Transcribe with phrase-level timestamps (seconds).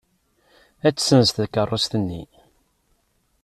[0.87, 2.23] Ad tessenz takeṛṛust-nni.